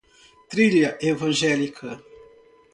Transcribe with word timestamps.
Trilha 0.49 0.97
evangélica 0.99 2.01